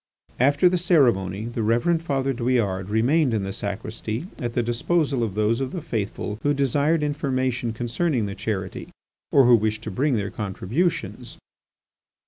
[0.39, 5.35] After the ceremony, the Reverend Father Douillard remained in the sacristy at the disposal of
[5.35, 8.89] those of the faithful who desired information concerning the charity,
[9.31, 11.37] or who wished to bring their contributions.